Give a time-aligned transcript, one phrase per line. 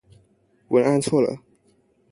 [0.69, 1.43] 文案錯了